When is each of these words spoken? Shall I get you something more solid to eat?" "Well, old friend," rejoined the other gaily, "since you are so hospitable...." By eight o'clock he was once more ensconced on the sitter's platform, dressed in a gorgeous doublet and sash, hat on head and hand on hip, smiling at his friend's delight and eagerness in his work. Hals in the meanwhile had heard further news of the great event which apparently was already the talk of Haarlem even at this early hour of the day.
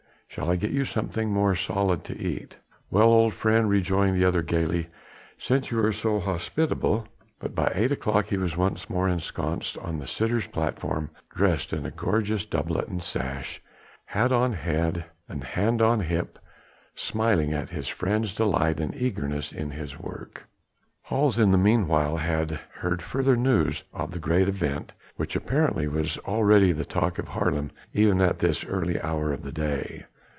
Shall 0.33 0.49
I 0.49 0.55
get 0.55 0.71
you 0.71 0.85
something 0.85 1.29
more 1.29 1.55
solid 1.57 2.05
to 2.05 2.17
eat?" 2.17 2.55
"Well, 2.89 3.09
old 3.09 3.33
friend," 3.33 3.67
rejoined 3.67 4.15
the 4.15 4.23
other 4.23 4.41
gaily, 4.41 4.87
"since 5.37 5.71
you 5.71 5.83
are 5.85 5.91
so 5.91 6.21
hospitable...." 6.21 7.05
By 7.41 7.69
eight 7.75 7.91
o'clock 7.91 8.27
he 8.27 8.37
was 8.37 8.55
once 8.55 8.89
more 8.89 9.09
ensconced 9.09 9.77
on 9.79 9.99
the 9.99 10.07
sitter's 10.07 10.47
platform, 10.47 11.09
dressed 11.35 11.73
in 11.73 11.85
a 11.85 11.91
gorgeous 11.91 12.45
doublet 12.45 12.87
and 12.87 13.03
sash, 13.03 13.61
hat 14.05 14.31
on 14.31 14.53
head 14.53 15.03
and 15.27 15.43
hand 15.43 15.81
on 15.81 15.99
hip, 15.99 16.39
smiling 16.95 17.51
at 17.51 17.71
his 17.71 17.89
friend's 17.89 18.33
delight 18.33 18.79
and 18.79 18.95
eagerness 18.95 19.51
in 19.51 19.71
his 19.71 19.99
work. 19.99 20.45
Hals 21.03 21.39
in 21.39 21.51
the 21.51 21.57
meanwhile 21.57 22.15
had 22.15 22.51
heard 22.75 23.01
further 23.01 23.35
news 23.35 23.83
of 23.93 24.11
the 24.11 24.17
great 24.19 24.47
event 24.47 24.93
which 25.17 25.35
apparently 25.35 25.89
was 25.89 26.17
already 26.19 26.71
the 26.71 26.85
talk 26.85 27.19
of 27.19 27.27
Haarlem 27.27 27.69
even 27.93 28.21
at 28.21 28.39
this 28.39 28.63
early 28.63 28.97
hour 29.01 29.33
of 29.33 29.41
the 29.41 29.51
day. 29.51 30.05